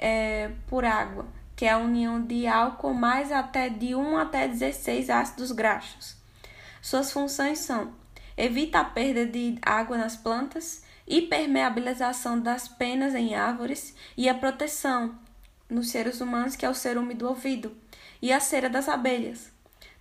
é, 0.03 0.51
por 0.67 0.83
água, 0.83 1.25
que 1.55 1.63
é 1.63 1.71
a 1.71 1.77
união 1.77 2.21
de 2.21 2.45
álcool 2.45 2.93
mais 2.93 3.31
até 3.31 3.69
de 3.69 3.95
1 3.95 4.17
até 4.17 4.49
16 4.49 5.09
ácidos 5.09 5.53
graxos. 5.53 6.17
Suas 6.81 7.09
funções 7.09 7.59
são 7.59 7.93
evita 8.35 8.79
a 8.79 8.83
perda 8.83 9.25
de 9.25 9.57
água 9.61 9.97
nas 9.97 10.17
plantas, 10.17 10.83
hipermeabilização 11.07 12.37
das 12.37 12.67
penas 12.67 13.15
em 13.15 13.33
árvores 13.33 13.95
e 14.17 14.27
a 14.27 14.35
proteção 14.35 15.15
nos 15.69 15.89
seres 15.89 16.19
humanos, 16.19 16.57
que 16.57 16.65
é 16.65 16.69
o 16.69 16.75
cerume 16.75 17.13
do 17.13 17.29
ouvido, 17.29 17.73
e 18.21 18.33
a 18.33 18.41
cera 18.41 18.69
das 18.69 18.89
abelhas. 18.89 19.51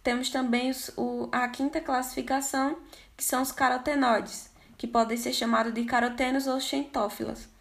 Temos 0.03 0.31
também 0.31 0.71
os, 0.71 0.91
o, 0.97 1.29
a 1.31 1.47
quinta 1.47 1.81
classificação, 1.81 2.79
que 3.17 3.23
são 3.23 3.41
os 3.41 3.53
carotenoides, 3.53 4.51
que 4.77 4.89
podem 4.89 5.17
ser 5.17 5.33
chamados 5.33 5.73
de 5.73 5.85
carotenos 5.85 6.49
ou 6.49 6.59
xentófilas. 6.59 7.52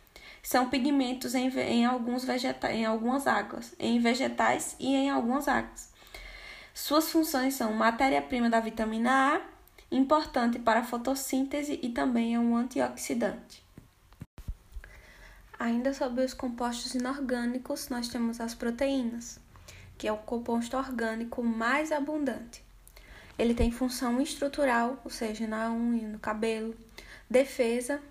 São 0.43 0.69
pigmentos 0.69 1.35
em, 1.35 1.47
em, 1.59 1.85
alguns 1.85 2.23
vegeta, 2.23 2.71
em 2.71 2.85
algumas 2.85 3.27
águas, 3.27 3.75
em 3.79 3.99
vegetais 3.99 4.75
e 4.79 4.95
em 4.95 5.09
algumas 5.09 5.47
águas. 5.47 5.91
Suas 6.73 7.11
funções 7.11 7.53
são 7.53 7.73
matéria-prima 7.73 8.49
da 8.49 8.59
vitamina 8.59 9.35
A, 9.35 9.41
importante 9.91 10.57
para 10.57 10.79
a 10.79 10.83
fotossíntese 10.83 11.79
e 11.83 11.89
também 11.89 12.33
é 12.33 12.39
um 12.39 12.55
antioxidante. 12.55 13.63
Ainda 15.59 15.93
sobre 15.93 16.23
os 16.23 16.33
compostos 16.33 16.95
inorgânicos, 16.95 17.89
nós 17.89 18.07
temos 18.07 18.41
as 18.41 18.55
proteínas, 18.55 19.39
que 19.95 20.07
é 20.07 20.11
o 20.11 20.17
composto 20.17 20.75
orgânico 20.75 21.43
mais 21.43 21.91
abundante. 21.91 22.63
Ele 23.37 23.53
tem 23.53 23.71
função 23.71 24.19
estrutural, 24.19 24.99
ou 25.03 25.11
seja, 25.11 25.45
na 25.45 25.71
unha, 25.71 26.07
no 26.07 26.17
cabelo, 26.17 26.75
defesa 27.29 28.01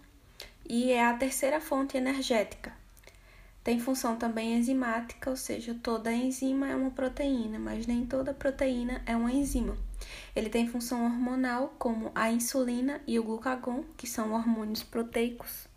e 0.69 0.93
é 0.93 1.05
a 1.05 1.15
terceira 1.15 1.61
fonte 1.61 1.97
energética. 1.97 2.73
Tem 3.63 3.79
função 3.79 4.17
também 4.17 4.55
enzimática, 4.55 5.29
ou 5.29 5.37
seja, 5.37 5.77
toda 5.83 6.13
enzima 6.13 6.69
é 6.69 6.75
uma 6.75 6.91
proteína, 6.91 7.59
mas 7.59 7.87
nem 7.87 8.07
toda 8.07 8.33
proteína 8.33 9.03
é 9.05 9.15
uma 9.15 9.31
enzima. 9.31 9.77
Ele 10.35 10.49
tem 10.49 10.67
função 10.67 11.05
hormonal, 11.05 11.75
como 11.79 12.11
a 12.15 12.31
insulina 12.31 13.03
e 13.07 13.19
o 13.19 13.23
glucagon, 13.23 13.85
que 13.99 14.07
são 14.07 14.33
hormônios 14.33 14.83
proteicos. 14.83 15.69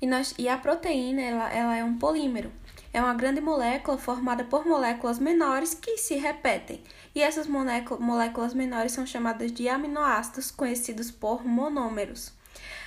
E, 0.00 0.06
nós, 0.06 0.34
e 0.38 0.48
a 0.48 0.56
proteína 0.56 1.20
ela, 1.20 1.52
ela 1.52 1.76
é 1.76 1.84
um 1.84 1.98
polímero. 1.98 2.50
É 2.92 3.00
uma 3.02 3.14
grande 3.14 3.40
molécula 3.40 3.98
formada 3.98 4.42
por 4.42 4.66
moléculas 4.66 5.18
menores 5.18 5.74
que 5.74 5.98
se 5.98 6.16
repetem. 6.16 6.82
E 7.14 7.20
essas 7.20 7.46
moléculas 7.46 8.54
menores 8.54 8.92
são 8.92 9.04
chamadas 9.04 9.52
de 9.52 9.68
aminoácidos, 9.68 10.50
conhecidos 10.50 11.10
por 11.10 11.46
monômeros. 11.46 12.32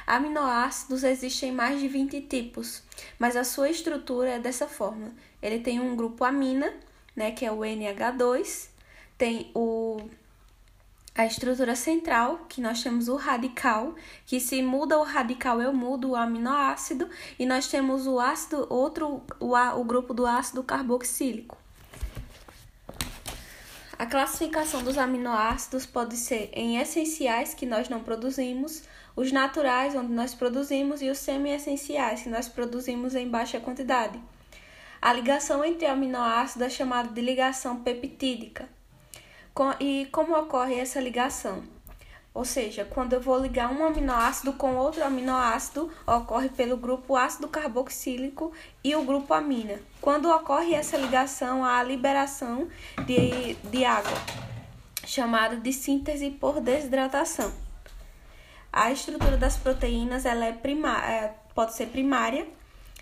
Aminoácidos 0.06 1.04
existem 1.04 1.52
mais 1.52 1.80
de 1.80 1.88
20 1.88 2.22
tipos, 2.22 2.84
mas 3.18 3.36
a 3.36 3.44
sua 3.44 3.70
estrutura 3.70 4.32
é 4.32 4.40
dessa 4.40 4.68
forma. 4.68 5.12
Ele 5.42 5.60
tem 5.60 5.80
um 5.80 5.96
grupo 5.96 6.24
amina, 6.24 6.74
né, 7.16 7.32
que 7.32 7.46
é 7.46 7.52
o 7.52 7.60
NH2, 7.60 8.70
tem 9.18 9.52
o 9.54 10.02
a 11.16 11.28
estrutura 11.28 11.76
central, 11.76 12.48
que 12.50 12.60
nós 12.60 12.82
temos 12.82 13.08
o 13.08 13.16
radical, 13.16 13.94
que 14.26 14.40
se 14.40 14.64
muda 14.64 14.98
o 14.98 15.04
radical 15.04 15.62
eu 15.62 15.72
mudo 15.72 16.10
o 16.10 16.16
aminoácido, 16.16 17.08
e 17.38 17.46
nós 17.46 17.68
temos 17.68 18.08
o 18.08 18.20
ácido, 18.20 18.66
outro, 18.68 19.22
o, 19.40 19.56
o 19.56 19.84
grupo 19.84 20.12
do 20.12 20.26
ácido 20.26 20.64
carboxílico. 20.64 21.56
A 23.98 24.08
classificação 24.08 24.84
dos 24.84 24.98
aminoácidos 24.98 25.86
pode 25.86 26.18
ser 26.18 26.50
em 26.52 26.80
essenciais, 26.80 27.54
que 27.54 27.68
nós 27.68 27.88
não 27.90 28.02
produzimos, 28.02 28.82
os 29.16 29.32
naturais, 29.32 29.96
onde 29.96 30.12
nós 30.12 30.34
produzimos, 30.34 31.02
e 31.02 31.10
os 31.10 31.18
semi-essenciais, 31.20 32.24
que 32.24 32.30
nós 32.30 32.48
produzimos 32.48 33.16
em 33.16 33.30
baixa 33.30 33.60
quantidade. 33.60 34.20
A 35.02 35.12
ligação 35.12 35.64
entre 35.64 35.86
aminoácidos 35.86 36.68
é 36.68 36.70
chamada 36.70 37.10
de 37.10 37.22
ligação 37.22 37.82
peptídica. 37.82 38.68
E 39.80 40.08
como 40.12 40.36
ocorre 40.36 40.80
essa 40.80 41.00
ligação? 41.00 41.62
Ou 42.34 42.44
seja, 42.44 42.84
quando 42.84 43.14
eu 43.14 43.22
vou 43.22 43.38
ligar 43.38 43.72
um 43.72 43.86
aminoácido 43.86 44.54
com 44.54 44.76
outro 44.76 45.04
aminoácido, 45.04 45.92
ocorre 46.08 46.50
pelo 46.50 46.76
grupo 46.76 47.16
ácido 47.16 47.48
carboxílico 47.48 48.52
e 48.84 48.96
o 48.96 49.04
grupo 49.04 49.34
amina. 49.36 49.80
Quando 50.02 50.32
ocorre 50.32 50.74
essa 50.74 50.98
ligação, 50.98 51.64
há 51.64 51.78
a 51.78 51.84
liberação 51.84 52.68
de, 53.06 53.54
de 53.70 53.86
água, 53.86 54.18
chamada 55.06 55.58
de 55.58 55.72
síntese 55.72 56.32
por 56.32 56.60
desidratação. 56.60 57.63
A 58.76 58.92
estrutura 58.92 59.38
das 59.38 59.56
proteínas 59.56 60.26
ela 60.26 60.46
é 60.46 60.60
é, 61.08 61.32
pode 61.54 61.76
ser 61.76 61.90
primária, 61.90 62.48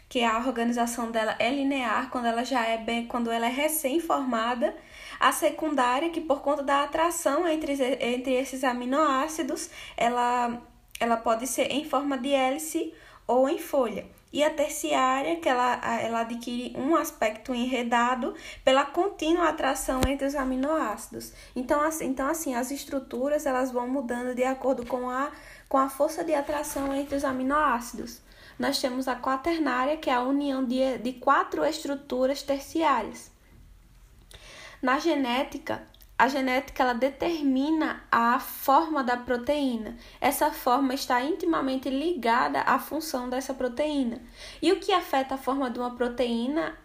que 0.09 0.21
a 0.21 0.37
organização 0.39 1.09
dela 1.09 1.33
é 1.39 1.49
linear 1.49 2.09
quando 2.09 2.25
ela 2.25 2.43
já 2.43 2.67
é 2.67 2.77
bem, 2.77 3.07
quando 3.07 3.31
ela 3.31 3.45
é 3.45 3.49
recém-formada. 3.49 4.75
A 5.17 5.31
secundária, 5.31 6.09
que 6.09 6.19
por 6.19 6.41
conta 6.41 6.61
da 6.61 6.83
atração 6.83 7.47
entre, 7.47 7.71
entre 8.01 8.33
esses 8.33 8.65
aminoácidos, 8.65 9.69
ela, 9.95 10.61
ela 10.99 11.15
pode 11.15 11.47
ser 11.47 11.71
em 11.71 11.85
forma 11.85 12.17
de 12.17 12.33
hélice 12.33 12.93
ou 13.25 13.47
em 13.47 13.57
folha. 13.57 14.05
E 14.33 14.43
a 14.43 14.49
terciária, 14.49 15.37
que 15.37 15.47
ela, 15.47 15.79
ela 16.01 16.21
adquire 16.21 16.73
um 16.77 16.95
aspecto 16.95 17.53
enredado 17.53 18.33
pela 18.63 18.85
contínua 18.85 19.49
atração 19.49 20.01
entre 20.07 20.25
os 20.25 20.35
aminoácidos. 20.35 21.33
Então, 21.53 21.81
assim, 21.81 22.05
então, 22.07 22.27
assim 22.27 22.55
as 22.55 22.71
estruturas 22.71 23.45
elas 23.45 23.71
vão 23.71 23.89
mudando 23.89 24.33
de 24.33 24.43
acordo 24.43 24.85
com 24.85 25.09
a, 25.09 25.31
com 25.71 25.77
a 25.77 25.89
força 25.89 26.21
de 26.21 26.35
atração 26.35 26.93
entre 26.93 27.15
os 27.15 27.23
aminoácidos 27.23 28.21
nós 28.59 28.79
temos 28.79 29.07
a 29.07 29.15
quaternária, 29.15 29.97
que 29.97 30.07
é 30.07 30.13
a 30.13 30.21
união 30.21 30.63
de, 30.63 30.99
de 30.99 31.13
quatro 31.13 31.65
estruturas 31.65 32.43
terciárias. 32.43 33.31
Na 34.79 34.99
genética, 34.99 35.81
a 36.15 36.27
genética 36.27 36.83
ela 36.83 36.93
determina 36.93 38.03
a 38.11 38.39
forma 38.39 39.03
da 39.03 39.17
proteína. 39.17 39.97
Essa 40.19 40.51
forma 40.51 40.93
está 40.93 41.23
intimamente 41.23 41.89
ligada 41.89 42.61
à 42.61 42.77
função 42.77 43.27
dessa 43.29 43.51
proteína. 43.51 44.21
E 44.61 44.71
o 44.71 44.79
que 44.79 44.91
afeta 44.91 45.33
a 45.33 45.39
forma 45.39 45.71
de 45.71 45.79
uma 45.79 45.95
proteína 45.95 46.77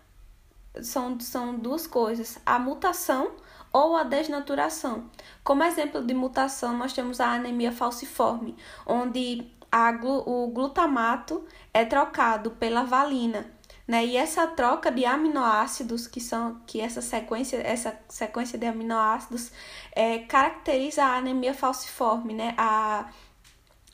são, 0.81 1.21
são 1.21 1.57
duas 1.57 1.87
coisas: 1.87 2.38
a 2.47 2.59
mutação 2.59 3.33
ou 3.76 3.95
a 3.95 4.04
desnaturação. 4.04 5.11
Como 5.45 5.62
exemplo 5.62 6.02
de 6.02 6.14
mutação, 6.14 6.75
nós 6.78 6.95
temos 6.95 7.21
a 7.21 7.33
anemia 7.33 7.71
falciforme, 7.71 8.56
onde 8.87 9.52
a, 9.71 9.90
o 9.90 10.47
glutamato 10.49 11.45
é 11.75 11.85
trocado 11.85 12.52
pela 12.52 12.85
valina. 12.85 13.47
Né? 13.87 14.06
E 14.06 14.16
essa 14.16 14.47
troca 14.47 14.90
de 14.90 15.04
aminoácidos, 15.04 16.06
que 16.06 16.23
são 16.23 16.59
que 16.66 16.80
essa 16.80 17.02
sequência, 17.02 17.59
essa 17.59 18.00
sequência 18.09 18.59
de 18.59 18.66
aminoácidos 18.66 19.52
é, 19.92 20.21
caracteriza 20.21 21.04
a 21.04 21.16
anemia 21.18 21.52
falciforme, 21.52 22.33
né? 22.33 22.54
A, 22.56 23.11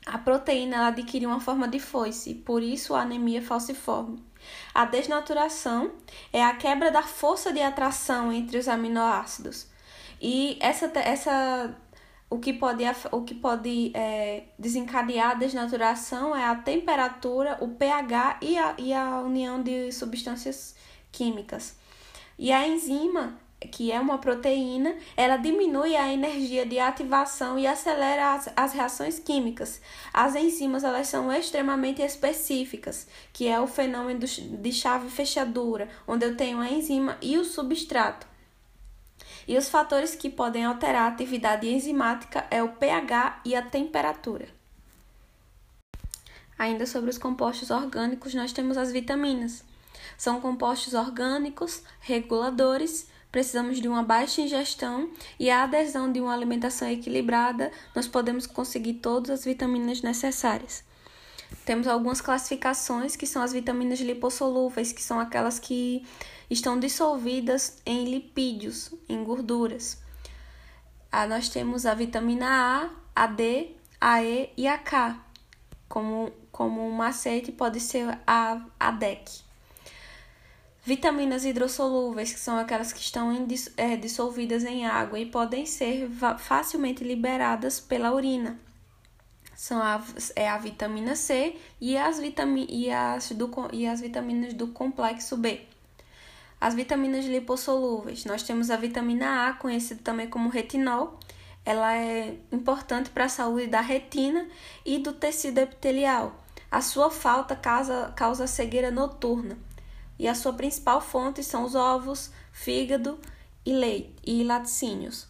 a 0.05 0.17
proteína 0.17 0.77
ela 0.77 0.87
adquire 0.87 1.25
uma 1.27 1.41
forma 1.41 1.67
de 1.67 1.79
foice, 1.79 2.33
por 2.33 2.63
isso 2.63 2.95
a 2.95 3.01
anemia 3.01 3.41
falciforme. 3.41 4.23
A 4.73 4.85
desnaturação 4.85 5.91
é 6.31 6.41
a 6.43 6.55
quebra 6.55 6.89
da 6.89 7.03
força 7.03 7.51
de 7.51 7.61
atração 7.61 8.31
entre 8.31 8.57
os 8.57 8.67
aminoácidos. 8.67 9.72
E 10.25 10.57
essa, 10.61 10.89
essa 10.99 11.75
o 12.29 12.39
que 12.39 12.53
pode, 12.53 12.85
o 13.11 13.21
que 13.23 13.35
pode 13.35 13.91
é, 13.93 14.45
desencadear 14.57 15.31
a 15.31 15.33
desnaturação 15.33 16.33
é 16.33 16.45
a 16.45 16.55
temperatura, 16.55 17.57
o 17.59 17.67
pH 17.67 18.39
e 18.41 18.57
a, 18.57 18.73
e 18.77 18.93
a 18.93 19.19
união 19.19 19.61
de 19.61 19.91
substâncias 19.91 20.77
químicas. 21.11 21.75
E 22.39 22.53
a 22.53 22.65
enzima, 22.65 23.37
que 23.69 23.91
é 23.91 23.99
uma 23.99 24.17
proteína, 24.17 24.95
ela 25.17 25.35
diminui 25.35 25.93
a 25.97 26.11
energia 26.13 26.65
de 26.65 26.79
ativação 26.79 27.59
e 27.59 27.67
acelera 27.67 28.33
as, 28.33 28.49
as 28.55 28.71
reações 28.71 29.19
químicas. 29.19 29.81
As 30.13 30.35
enzimas 30.35 30.85
elas 30.85 31.09
são 31.09 31.33
extremamente 31.33 32.01
específicas, 32.01 33.09
que 33.33 33.45
é 33.45 33.59
o 33.59 33.67
fenômeno 33.67 34.21
de 34.21 34.71
chave-fechadura, 34.71 35.89
onde 36.07 36.25
eu 36.25 36.37
tenho 36.37 36.59
a 36.59 36.69
enzima 36.69 37.17
e 37.21 37.37
o 37.37 37.43
substrato. 37.43 38.32
E 39.47 39.57
os 39.57 39.69
fatores 39.69 40.15
que 40.15 40.29
podem 40.29 40.65
alterar 40.65 41.03
a 41.03 41.07
atividade 41.07 41.67
enzimática 41.67 42.45
é 42.49 42.63
o 42.63 42.69
pH 42.69 43.41
e 43.45 43.55
a 43.55 43.61
temperatura. 43.61 44.47
Ainda 46.57 46.85
sobre 46.85 47.09
os 47.09 47.17
compostos 47.17 47.71
orgânicos, 47.71 48.33
nós 48.33 48.53
temos 48.53 48.77
as 48.77 48.91
vitaminas. 48.91 49.63
São 50.17 50.39
compostos 50.39 50.93
orgânicos 50.93 51.81
reguladores, 51.99 53.07
precisamos 53.31 53.81
de 53.81 53.87
uma 53.87 54.03
baixa 54.03 54.41
ingestão 54.41 55.09
e 55.39 55.49
a 55.49 55.63
adesão 55.63 56.11
de 56.11 56.21
uma 56.21 56.33
alimentação 56.33 56.87
equilibrada, 56.87 57.71
nós 57.95 58.07
podemos 58.07 58.45
conseguir 58.45 58.95
todas 58.95 59.31
as 59.31 59.45
vitaminas 59.45 60.01
necessárias. 60.01 60.83
Temos 61.65 61.87
algumas 61.87 62.19
classificações 62.19 63.15
que 63.15 63.25
são 63.25 63.41
as 63.41 63.53
vitaminas 63.53 63.99
lipossolúveis, 63.99 64.91
que 64.91 65.01
são 65.01 65.19
aquelas 65.19 65.59
que 65.59 66.05
estão 66.49 66.79
dissolvidas 66.79 67.81
em 67.85 68.05
lipídios, 68.05 68.93
em 69.07 69.23
gorduras. 69.23 69.97
Ah, 71.11 71.27
nós 71.27 71.47
temos 71.47 71.85
a 71.85 71.93
vitamina 71.93 72.47
A, 73.15 73.23
a 73.23 73.27
D, 73.27 73.75
a 74.01 74.23
E 74.23 74.49
e 74.57 74.67
a 74.67 74.77
K. 74.77 75.17
Como, 75.87 76.31
como 76.51 76.85
um 76.85 76.91
macete 76.91 77.51
pode 77.51 77.79
ser 77.79 78.19
a, 78.25 78.65
a 78.79 78.91
DEC. 78.91 79.43
Vitaminas 80.85 81.45
hidrossolúveis, 81.45 82.33
que 82.33 82.39
são 82.39 82.57
aquelas 82.57 82.91
que 82.91 82.99
estão 82.99 83.31
em, 83.31 83.47
é, 83.77 83.95
dissolvidas 83.95 84.65
em 84.65 84.85
água 84.85 85.17
e 85.17 85.25
podem 85.25 85.65
ser 85.65 86.09
facilmente 86.39 87.05
liberadas 87.05 87.79
pela 87.79 88.11
urina. 88.11 88.59
São 89.55 89.81
a, 89.81 90.03
é 90.35 90.49
a 90.49 90.57
vitamina 90.57 91.15
C 91.15 91.55
e 91.79 91.97
as, 91.97 92.19
vitami, 92.19 92.65
e, 92.69 92.89
as 92.89 93.31
do, 93.31 93.49
e 93.71 93.85
as 93.85 94.01
vitaminas 94.01 94.53
do 94.53 94.67
complexo 94.67 95.37
B. 95.37 95.61
As 96.59 96.73
vitaminas 96.73 97.25
lipossolúveis. 97.25 98.25
Nós 98.25 98.43
temos 98.43 98.71
a 98.71 98.77
vitamina 98.77 99.49
A, 99.49 99.53
conhecida 99.53 100.01
também 100.03 100.29
como 100.29 100.49
retinol. 100.49 101.19
Ela 101.65 101.95
é 101.95 102.37
importante 102.51 103.09
para 103.09 103.25
a 103.25 103.29
saúde 103.29 103.67
da 103.67 103.81
retina 103.81 104.47
e 104.85 104.97
do 104.97 105.13
tecido 105.13 105.59
epitelial. 105.59 106.35
A 106.71 106.81
sua 106.81 107.11
falta 107.11 107.55
causa, 107.55 108.11
causa 108.15 108.47
cegueira 108.47 108.89
noturna. 108.89 109.57
E 110.17 110.27
a 110.27 110.35
sua 110.35 110.53
principal 110.53 111.01
fonte 111.01 111.43
são 111.43 111.63
os 111.63 111.75
ovos, 111.75 112.31
fígado 112.51 113.19
e 113.65 113.73
leite 113.73 114.13
e 114.25 114.43
laticínios. 114.43 115.27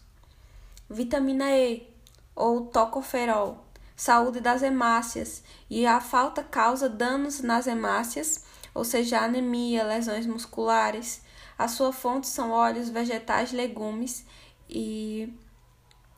Vitamina 0.88 1.50
E 1.50 1.88
ou 2.34 2.66
tocoferol, 2.66 3.63
saúde 3.96 4.40
das 4.40 4.62
hemácias, 4.62 5.42
e 5.70 5.86
a 5.86 6.00
falta 6.00 6.42
causa 6.42 6.88
danos 6.88 7.40
nas 7.40 7.66
hemácias, 7.66 8.44
ou 8.74 8.84
seja, 8.84 9.20
anemia, 9.20 9.84
lesões 9.84 10.26
musculares, 10.26 11.22
a 11.56 11.68
sua 11.68 11.92
fonte 11.92 12.26
são 12.26 12.50
óleos 12.50 12.88
vegetais, 12.88 13.52
legumes 13.52 14.26
e 14.68 15.32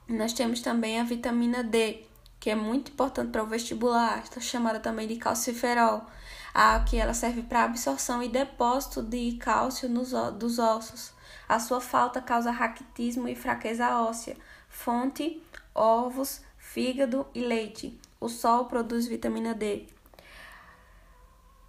nós 0.08 0.32
temos 0.32 0.60
também 0.60 1.00
a 1.00 1.04
vitamina 1.04 1.62
D, 1.62 2.06
que 2.40 2.48
é 2.48 2.54
muito 2.54 2.92
importante 2.92 3.30
para 3.30 3.42
o 3.42 3.46
vestibular, 3.46 4.22
está 4.22 4.40
chamada 4.40 4.80
também 4.80 5.06
de 5.06 5.16
calciferol, 5.16 6.06
a 6.54 6.80
que 6.80 6.96
ela 6.96 7.12
serve 7.12 7.42
para 7.42 7.64
absorção 7.64 8.22
e 8.22 8.28
depósito 8.28 9.02
de 9.02 9.32
cálcio 9.32 9.88
nos, 9.88 10.12
dos 10.38 10.58
ossos. 10.58 11.12
A 11.48 11.58
sua 11.60 11.80
falta 11.80 12.20
causa 12.20 12.50
raquitismo 12.50 13.28
e 13.28 13.34
fraqueza 13.34 14.00
óssea. 14.00 14.36
Fonte: 14.68 15.42
ovos, 15.74 16.40
fígado 16.76 17.26
e 17.34 17.40
leite. 17.40 17.98
O 18.20 18.28
sol 18.28 18.66
produz 18.66 19.08
vitamina 19.08 19.54
D. 19.54 19.86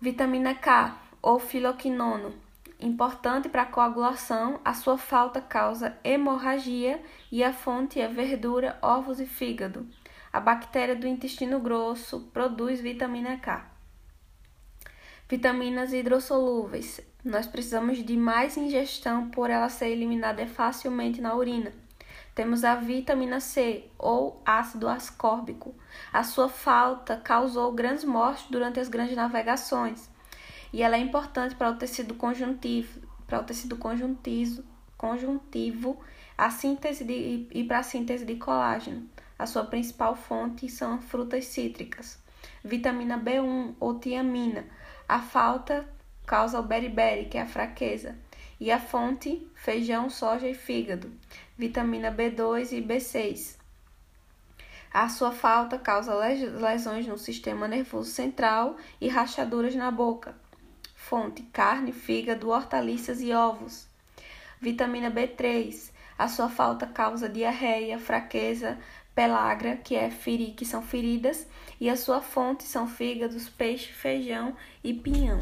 Vitamina 0.02 0.54
K 0.54 1.00
ou 1.22 1.39
filoquinono 1.39 2.34
importante 2.78 3.48
para 3.48 3.62
a 3.62 3.65
coagulação, 3.65 4.60
a 4.65 4.74
sua 4.74 4.98
falta 4.98 5.39
causa 5.39 5.98
hemorragia 6.04 7.02
e 7.32 7.41
a 7.41 7.54
fonte 7.54 8.02
é 8.02 8.08
verdura, 8.10 8.78
ovos 8.82 9.22
e 9.22 9.26
fígado. 9.26 9.88
A 10.32 10.41
bactéria 10.41 10.96
do 10.96 11.08
intestino 11.08 11.58
grosso 11.62 12.30
produz 12.34 12.82
vitamina 12.82 13.38
K. 13.38 13.65
Vitaminas 15.30 15.93
hidrossolúveis. 15.93 17.00
Nós 17.24 17.48
precisamos 17.48 18.04
de 18.04 18.17
mais 18.17 18.58
ingestão 18.58 19.30
por 19.30 19.50
ela 19.50 19.70
ser 19.70 19.88
eliminada 19.88 20.46
facilmente 20.48 21.22
na 21.22 21.34
urina. 21.34 21.87
Temos 22.38 22.63
a 22.63 22.76
vitamina 22.76 23.39
C 23.39 23.86
ou 23.97 24.43
ácido 24.45 24.88
ascórbico. 24.88 25.73
A 26.13 26.23
sua 26.23 26.47
falta 26.47 27.17
causou 27.17 27.71
grandes 27.71 28.04
mortes 28.04 28.45
durante 28.52 28.80
as 28.80 28.88
grandes 28.88 29.15
navegações 29.15 30.08
e 30.71 30.84
ela 30.84 30.97
é 30.97 31.00
importante 31.00 31.56
para 31.56 31.71
o 31.71 31.78
tecido 31.78 32.13
conjuntivo, 32.13 33.02
para 33.26 33.39
o 33.39 33.43
tecido 33.43 33.76
conjuntivo, 33.78 34.63
conjuntivo 34.95 36.00
a 36.38 36.52
síntese 36.52 37.04
de, 37.04 37.47
e 37.50 37.63
para 37.63 37.80
a 37.80 37.84
síntese 37.84 38.23
de 38.23 38.36
colágeno. 38.36 39.10
A 39.39 39.47
sua 39.47 39.63
principal 39.63 40.15
fonte 40.15 40.69
são 40.69 41.02
frutas 41.02 41.43
cítricas. 41.45 42.19
Vitamina 42.63 43.17
B1 43.17 43.73
ou 43.80 43.97
tiamina. 43.97 44.63
A 45.10 45.19
falta 45.19 45.89
causa 46.23 46.60
o 46.60 46.63
beriberi, 46.63 47.26
que 47.26 47.39
é 47.39 47.41
a 47.41 47.47
fraqueza. 47.47 48.15
E 48.60 48.71
a 48.71 48.80
fonte, 48.80 49.47
feijão, 49.56 50.08
soja 50.08 50.47
e 50.47 50.54
fígado. 50.54 51.12
Vitamina 51.58 52.12
B2 52.12 52.72
e 52.74 52.82
B6. 52.84 53.58
A 54.93 55.10
sua 55.10 55.32
falta 55.32 55.80
causa 55.80 56.13
lesões 56.13 57.08
no 57.08 57.17
sistema 57.17 57.67
nervoso 57.67 58.12
central 58.12 58.78
e 59.02 59.08
rachaduras 59.08 59.74
na 59.74 59.89
boca. 59.89 60.36
Fonte: 60.96 61.41
carne, 61.52 61.91
fígado, 61.91 62.50
hortaliças 62.50 63.22
e 63.22 63.34
ovos. 63.34 63.88
Vitamina 64.62 65.10
B3. 65.10 65.89
A 66.15 66.28
sua 66.28 66.48
falta 66.48 66.86
causa 66.86 67.28
diarreia, 67.28 67.98
fraqueza, 67.98 68.78
pelagra, 69.15 69.78
que 69.78 69.96
é 69.96 70.12
feri, 70.12 70.52
que 70.52 70.63
são 70.63 70.84
feridas, 70.84 71.48
e 71.80 71.89
a 71.89 71.98
sua 71.98 72.22
fonte 72.22 72.65
são 72.65 72.88
fígados, 72.88 73.50
peixe, 73.50 73.91
feijão 73.91 74.56
e 74.84 74.93
pinhão. 74.93 75.39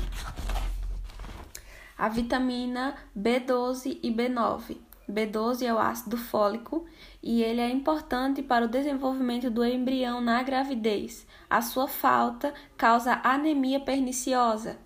A 1.97 2.07
vitamina 2.07 2.95
B12 3.17 3.99
e 4.01 4.09
B9. 4.09 4.84
B12 5.09 5.63
é 5.63 5.73
o 5.73 5.79
ácido 5.79 6.17
fólico 6.17 6.85
e 7.21 7.43
ele 7.43 7.61
é 7.61 7.69
importante 7.69 8.41
para 8.41 8.65
o 8.65 8.69
desenvolvimento 8.69 9.49
do 9.49 9.63
embrião 9.63 10.19
na 10.19 10.41
gravidez. 10.41 11.25
A 11.49 11.61
sua 11.61 11.87
falta 11.87 12.53
causa 12.75 13.21
anemia 13.23 13.79
perniciosa, 13.79 14.77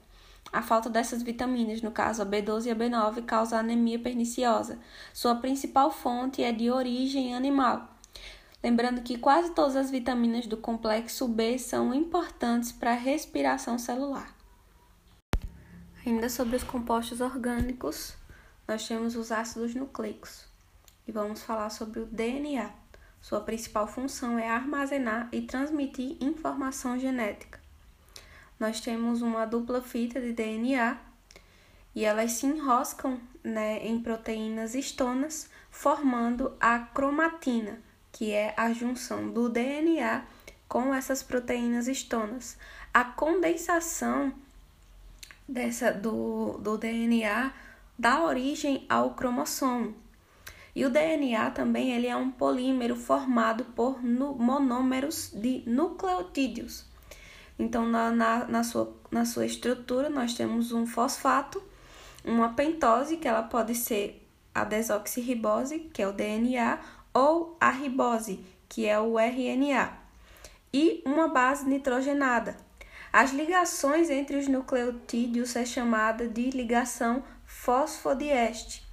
a 0.51 0.63
falta 0.63 0.89
dessas 0.89 1.21
vitaminas, 1.21 1.81
no 1.81 1.91
caso 1.91 2.23
a 2.23 2.25
B12 2.25 2.65
e 2.65 2.71
a 2.71 2.75
B9, 2.75 3.23
causa 3.23 3.59
anemia 3.59 3.99
perniciosa. 3.99 4.79
Sua 5.13 5.35
principal 5.35 5.91
fonte 5.91 6.41
é 6.41 6.51
de 6.51 6.71
origem 6.71 7.35
animal. 7.35 7.87
Lembrando 8.61 9.01
que 9.01 9.17
quase 9.17 9.51
todas 9.51 9.75
as 9.75 9.91
vitaminas 9.91 10.47
do 10.47 10.57
complexo 10.57 11.27
B 11.27 11.57
são 11.59 11.93
importantes 11.93 12.71
para 12.71 12.91
a 12.91 12.95
respiração 12.95 13.77
celular. 13.77 14.35
Ainda 16.05 16.27
sobre 16.29 16.55
os 16.55 16.63
compostos 16.63 17.21
orgânicos, 17.21 18.15
nós 18.69 18.87
temos 18.87 19.17
os 19.17 19.33
ácidos 19.33 19.75
nucleicos 19.75 20.45
e 21.05 21.11
vamos 21.11 21.43
falar 21.43 21.69
sobre 21.71 21.99
o 21.99 22.05
DNA. 22.05 22.71
Sua 23.19 23.41
principal 23.41 23.85
função 23.85 24.39
é 24.39 24.49
armazenar 24.49 25.27
e 25.33 25.41
transmitir 25.41 26.15
informação 26.21 26.97
genética 26.97 27.59
nós 28.59 28.81
temos 28.81 29.21
uma 29.21 29.45
dupla 29.45 29.81
fita 29.81 30.19
de 30.19 30.33
DNA 30.33 30.97
e 31.95 32.03
elas 32.03 32.33
se 32.33 32.45
enroscam 32.45 33.19
né, 33.41 33.79
em 33.87 34.01
proteínas 34.01 34.75
estonas 34.75 35.49
formando 35.71 36.53
a 36.59 36.79
cromatina, 36.79 37.79
que 38.11 38.33
é 38.33 38.53
a 38.57 38.73
junção 38.73 39.31
do 39.31 39.47
DNA 39.47 40.25
com 40.67 40.93
essas 40.93 41.23
proteínas 41.23 41.87
estonas. 41.87 42.57
A 42.93 43.05
condensação 43.05 44.33
dessa 45.47 45.91
do, 45.91 46.57
do 46.57 46.77
DNA 46.77 47.53
dá 47.99 48.23
origem 48.23 48.85
ao 48.87 49.13
cromossomo. 49.13 49.93
E 50.73 50.85
o 50.85 50.89
DNA 50.89 51.51
também 51.51 51.91
ele 51.91 52.07
é 52.07 52.15
um 52.15 52.31
polímero 52.31 52.95
formado 52.95 53.65
por 53.75 54.01
monômeros 54.01 55.31
de 55.33 55.63
nucleotídeos. 55.67 56.85
Então, 57.57 57.85
na, 57.85 58.09
na, 58.09 58.45
na, 58.45 58.63
sua, 58.63 58.95
na 59.11 59.25
sua 59.25 59.45
estrutura, 59.45 60.09
nós 60.09 60.33
temos 60.33 60.71
um 60.71 60.87
fosfato, 60.87 61.61
uma 62.23 62.53
pentose, 62.53 63.17
que 63.17 63.27
ela 63.27 63.43
pode 63.43 63.75
ser 63.75 64.25
a 64.55 64.63
desoxirribose, 64.63 65.79
que 65.93 66.01
é 66.01 66.07
o 66.07 66.13
DNA, 66.13 66.79
ou 67.13 67.57
a 67.59 67.69
ribose, 67.69 68.39
que 68.69 68.85
é 68.85 68.97
o 68.97 69.19
RNA, 69.19 69.91
e 70.71 71.03
uma 71.05 71.27
base 71.27 71.67
nitrogenada. 71.67 72.55
As 73.11 73.33
ligações 73.33 74.09
entre 74.09 74.37
os 74.37 74.47
nucleotídeos 74.47 75.55
é 75.55 75.65
chamada 75.65 76.29
de 76.29 76.51
ligação 76.51 77.23
fosfodieste. 77.49 78.87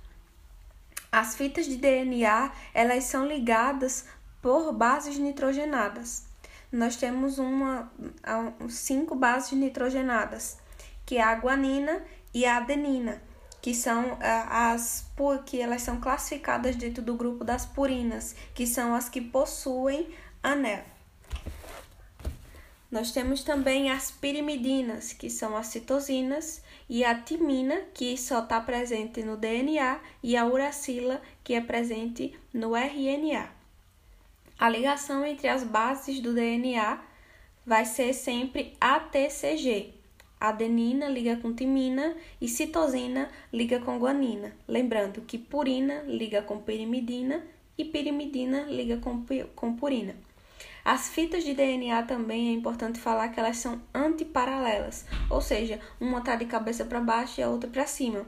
As 1.12 1.36
fitas 1.36 1.66
de 1.66 1.76
DNA, 1.76 2.50
elas 2.72 3.04
são 3.04 3.26
ligadas 3.26 4.06
por 4.40 4.72
bases 4.72 5.18
nitrogenadas. 5.18 6.24
Nós 6.72 6.96
temos 6.96 7.38
uma 7.38 7.92
cinco 8.68 9.14
bases 9.14 9.52
nitrogenadas, 9.52 10.56
que 11.04 11.18
é 11.18 11.22
a 11.22 11.34
guanina 11.34 12.02
e 12.32 12.44
a 12.46 12.56
adenina 12.56 13.22
que 13.66 13.74
são 13.74 14.16
as 14.20 15.04
que 15.44 15.60
elas 15.60 15.82
são 15.82 16.00
classificadas 16.00 16.76
dentro 16.76 17.02
do 17.02 17.16
grupo 17.16 17.42
das 17.42 17.66
purinas, 17.66 18.36
que 18.54 18.64
são 18.64 18.94
as 18.94 19.08
que 19.08 19.20
possuem 19.20 20.14
anel. 20.40 20.84
Nós 22.96 23.12
temos 23.12 23.44
também 23.44 23.90
as 23.90 24.10
pirimidinas, 24.10 25.12
que 25.12 25.28
são 25.28 25.54
as 25.54 25.66
citosinas, 25.66 26.62
e 26.88 27.04
a 27.04 27.14
timina, 27.14 27.82
que 27.92 28.16
só 28.16 28.42
está 28.42 28.58
presente 28.58 29.22
no 29.22 29.36
DNA, 29.36 30.00
e 30.22 30.34
a 30.34 30.46
uracila, 30.46 31.20
que 31.44 31.52
é 31.52 31.60
presente 31.60 32.34
no 32.54 32.74
RNA. 32.74 33.50
A 34.58 34.68
ligação 34.70 35.26
entre 35.26 35.46
as 35.46 35.62
bases 35.62 36.20
do 36.20 36.32
DNA 36.32 36.98
vai 37.66 37.84
ser 37.84 38.14
sempre 38.14 38.74
ATCG, 38.80 39.92
Adenina 40.40 41.06
liga 41.06 41.36
com 41.36 41.52
timina 41.52 42.16
e 42.40 42.48
citosina 42.48 43.28
liga 43.52 43.78
com 43.78 43.98
guanina. 43.98 44.56
Lembrando 44.66 45.20
que 45.20 45.36
purina 45.36 46.02
liga 46.06 46.40
com 46.40 46.62
pirimidina 46.62 47.44
e 47.76 47.84
pirimidina 47.84 48.62
liga 48.62 48.96
com, 48.96 49.22
com 49.54 49.76
purina. 49.76 50.25
As 50.86 51.08
fitas 51.08 51.42
de 51.42 51.52
DNA 51.52 52.04
também 52.04 52.50
é 52.50 52.52
importante 52.52 53.00
falar 53.00 53.30
que 53.30 53.40
elas 53.40 53.56
são 53.56 53.82
antiparalelas, 53.92 55.04
ou 55.28 55.40
seja, 55.40 55.80
uma 55.98 56.20
está 56.20 56.36
de 56.36 56.44
cabeça 56.44 56.84
para 56.84 57.00
baixo 57.00 57.40
e 57.40 57.42
a 57.42 57.48
outra 57.48 57.68
para 57.68 57.88
cima. 57.88 58.24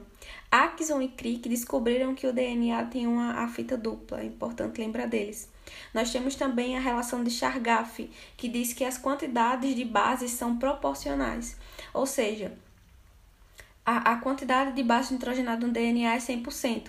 Axon 0.51 1.01
e 1.01 1.07
Crick 1.07 1.47
descobriram 1.47 2.13
que 2.13 2.27
o 2.27 2.33
DNA 2.33 2.83
tem 2.87 3.07
uma 3.07 3.31
a 3.45 3.47
fita 3.47 3.77
dupla, 3.77 4.19
é 4.19 4.25
importante 4.25 4.81
lembrar 4.81 5.07
deles. 5.07 5.49
Nós 5.93 6.11
temos 6.11 6.35
também 6.35 6.75
a 6.75 6.81
relação 6.81 7.23
de 7.23 7.31
Chargaff, 7.31 8.11
que 8.35 8.49
diz 8.49 8.73
que 8.73 8.83
as 8.83 8.97
quantidades 8.97 9.73
de 9.73 9.85
bases 9.85 10.31
são 10.31 10.57
proporcionais. 10.57 11.55
Ou 11.93 12.05
seja, 12.05 12.51
a, 13.85 14.11
a 14.11 14.17
quantidade 14.17 14.73
de 14.73 14.83
base 14.83 15.13
nitrogenada 15.13 15.65
no 15.65 15.71
DNA 15.71 16.13
é 16.13 16.17
100%. 16.17 16.87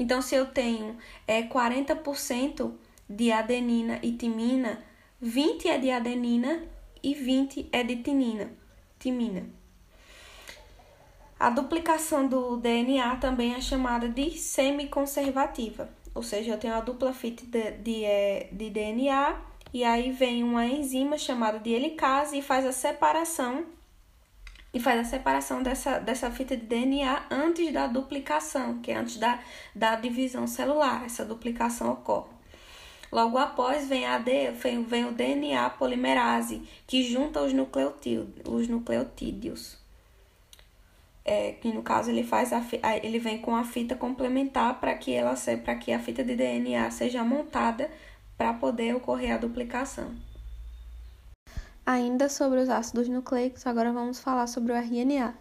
Então, 0.00 0.20
se 0.20 0.34
eu 0.34 0.46
tenho 0.46 0.96
é, 1.28 1.44
40% 1.44 2.72
de 3.08 3.30
adenina 3.30 4.00
e 4.02 4.10
timina, 4.10 4.90
20 5.24 5.68
é 5.68 5.78
de 5.78 5.88
adenina 5.88 6.64
e 7.00 7.14
20 7.14 7.68
é 7.70 7.84
de 7.84 8.02
tinina, 8.02 8.50
timina. 8.98 9.46
A 11.38 11.48
duplicação 11.48 12.26
do 12.26 12.56
DNA 12.56 13.14
também 13.18 13.54
é 13.54 13.60
chamada 13.60 14.08
de 14.08 14.36
semiconservativa, 14.36 15.88
ou 16.12 16.24
seja, 16.24 16.50
eu 16.50 16.58
tenho 16.58 16.74
a 16.74 16.80
dupla 16.80 17.12
fita 17.12 17.46
de, 17.46 17.70
de, 17.70 18.04
é, 18.04 18.48
de 18.50 18.68
DNA 18.68 19.40
e 19.72 19.84
aí 19.84 20.10
vem 20.10 20.42
uma 20.42 20.66
enzima 20.66 21.16
chamada 21.16 21.60
de 21.60 21.70
helicase 21.70 22.38
e 22.38 22.42
faz 22.42 22.66
a 22.66 22.72
separação 22.72 23.66
e 24.74 24.80
faz 24.80 24.98
a 24.98 25.04
separação 25.04 25.62
dessa, 25.62 26.00
dessa 26.00 26.32
fita 26.32 26.56
de 26.56 26.66
DNA 26.66 27.26
antes 27.30 27.72
da 27.72 27.86
duplicação, 27.86 28.80
que 28.80 28.90
é 28.90 28.96
antes 28.96 29.18
da, 29.18 29.38
da 29.72 29.94
divisão 29.94 30.48
celular. 30.48 31.04
Essa 31.04 31.24
duplicação 31.24 31.92
ocorre. 31.92 32.31
Logo 33.12 33.36
após 33.36 33.86
vem, 33.86 34.06
a 34.06 34.16
de, 34.16 34.52
vem, 34.52 34.82
vem 34.84 35.04
o 35.04 35.12
DNA 35.12 35.68
polimerase, 35.70 36.62
que 36.86 37.02
junta 37.02 37.42
os, 37.42 37.52
os 38.48 38.68
nucleotídeos. 38.68 39.76
É, 41.22 41.52
que 41.52 41.72
no 41.72 41.82
caso 41.82 42.10
ele 42.10 42.24
faz 42.24 42.52
a, 42.52 42.64
ele 43.02 43.18
vem 43.18 43.38
com 43.38 43.54
a 43.54 43.62
fita 43.62 43.94
complementar 43.94 44.80
para 44.80 44.94
que 44.94 45.12
ela 45.12 45.34
para 45.62 45.76
que 45.76 45.92
a 45.92 46.00
fita 46.00 46.24
de 46.24 46.34
DNA 46.34 46.90
seja 46.90 47.22
montada 47.22 47.88
para 48.36 48.54
poder 48.54 48.96
ocorrer 48.96 49.34
a 49.34 49.38
duplicação. 49.38 50.16
Ainda 51.84 52.28
sobre 52.28 52.60
os 52.60 52.68
ácidos 52.68 53.08
nucleicos, 53.08 53.66
agora 53.66 53.92
vamos 53.92 54.18
falar 54.18 54.46
sobre 54.46 54.72
o 54.72 54.76
RNA. 54.76 55.34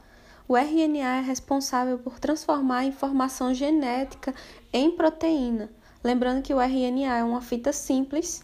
O 0.48 0.58
RNA 0.58 1.18
é 1.18 1.22
responsável 1.22 1.98
por 1.98 2.20
transformar 2.20 2.80
a 2.80 2.86
informação 2.86 3.54
genética 3.54 4.36
em 4.74 4.92
proteína. 4.92 5.70
Lembrando 6.04 6.42
que 6.42 6.54
o 6.54 6.60
RNA 6.60 7.18
é 7.18 7.24
uma 7.24 7.42
fita 7.42 7.72
simples 7.72 8.44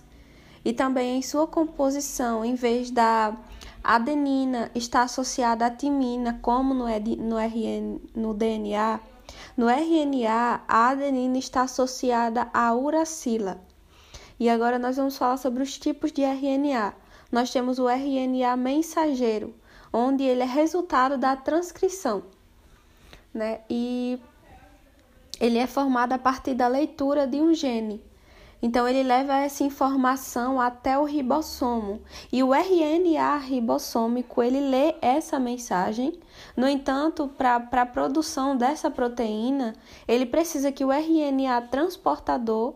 e 0.63 0.74
também 0.74 1.17
em 1.17 1.22
sua 1.22 1.48
composição, 1.48 2.43
em 2.43 2.56
vez 2.56 2.91
da 2.91 3.36
adenina 3.84 4.70
estar 4.76 5.04
associada 5.04 5.65
à 5.65 5.72
timina, 5.72 6.39
como 6.41 6.74
no, 6.74 6.86
no, 6.86 7.38
RN, 7.38 8.00
no 8.15 8.34
DNA, 8.34 9.00
no 9.56 9.70
RNA 9.70 10.62
a 10.67 10.89
adenina 10.89 11.38
está 11.38 11.62
associada 11.62 12.50
à 12.54 12.74
uracila. 12.74 13.60
E 14.39 14.50
agora 14.50 14.78
nós 14.78 14.98
vamos 14.98 15.17
falar 15.17 15.38
sobre 15.38 15.63
os 15.63 15.78
tipos 15.78 16.12
de 16.12 16.22
RNA 16.22 16.93
nós 17.32 17.52
temos 17.52 17.78
o 17.78 17.89
RNA 17.89 18.56
mensageiro, 18.56 19.54
onde 19.91 20.24
ele 20.24 20.43
é 20.43 20.46
resultado 20.46 21.17
da 21.17 21.36
transcrição, 21.36 22.24
né? 23.34 23.62
E 23.70 24.20
ele 25.39 25.58
é 25.58 25.67
formado 25.67 26.13
a 26.13 26.17
partir 26.17 26.54
da 26.54 26.67
leitura 26.67 27.28
de 27.28 27.38
um 27.38 27.54
gene. 27.54 28.04
Então 28.62 28.88
ele 28.88 29.04
leva 29.04 29.38
essa 29.38 29.63
informação 29.63 30.60
até 30.60 30.97
o 30.97 31.04
ribossomo 31.04 32.02
e 32.32 32.41
o 32.41 32.56
RNA 32.56 33.38
ribossômico 33.38 34.41
ele 34.41 34.60
lê 34.60 34.95
essa 35.00 35.39
mensagem. 35.39 36.19
No 36.56 36.67
entanto, 36.67 37.28
para 37.28 37.62
a 37.71 37.86
produção 37.86 38.58
dessa 38.58 38.89
proteína, 38.89 39.76
ele 40.08 40.26
precisa 40.26 40.71
que 40.71 40.84
o 40.84 40.91
RNA 40.91 41.62
transportador 41.69 42.73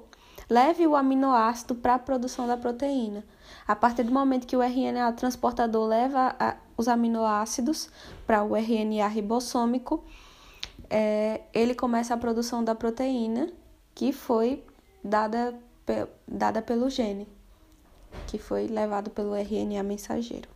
leve 0.47 0.85
o 0.85 0.95
aminoácido 0.95 1.73
para 1.73 1.95
a 1.95 1.99
produção 1.99 2.45
da 2.45 2.57
proteína. 2.57 3.23
A 3.67 3.75
partir 3.75 4.03
do 4.03 4.11
momento 4.11 4.45
que 4.45 4.55
o 4.55 4.61
RNA 4.61 5.13
transportador 5.13 5.87
leva 5.87 6.35
a, 6.39 6.57
os 6.77 6.87
aminoácidos 6.87 7.89
para 8.27 8.43
o 8.43 8.55
RNA 8.55 9.07
ribossômico, 9.07 10.03
é, 10.91 11.41
ele 11.53 11.73
começa 11.73 12.13
a 12.13 12.17
produção 12.17 12.63
da 12.63 12.75
proteína 12.75 13.49
que 13.95 14.11
foi 14.11 14.63
dada, 15.01 15.57
dada 16.27 16.61
pelo 16.61 16.89
gene, 16.89 17.27
que 18.27 18.37
foi 18.37 18.67
levado 18.67 19.09
pelo 19.09 19.33
RNA 19.33 19.81
mensageiro. 19.83 20.49